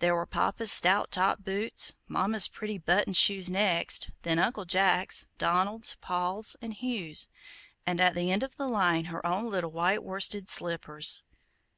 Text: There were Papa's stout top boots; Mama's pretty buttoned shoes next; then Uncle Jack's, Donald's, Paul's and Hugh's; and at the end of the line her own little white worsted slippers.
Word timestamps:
There 0.00 0.14
were 0.14 0.26
Papa's 0.26 0.70
stout 0.70 1.10
top 1.10 1.44
boots; 1.44 1.94
Mama's 2.06 2.46
pretty 2.46 2.76
buttoned 2.76 3.16
shoes 3.16 3.48
next; 3.48 4.10
then 4.20 4.38
Uncle 4.38 4.66
Jack's, 4.66 5.28
Donald's, 5.38 5.96
Paul's 6.02 6.56
and 6.60 6.74
Hugh's; 6.74 7.28
and 7.86 7.98
at 7.98 8.14
the 8.14 8.30
end 8.30 8.42
of 8.42 8.58
the 8.58 8.68
line 8.68 9.06
her 9.06 9.26
own 9.26 9.48
little 9.48 9.70
white 9.72 10.02
worsted 10.04 10.50
slippers. 10.50 11.24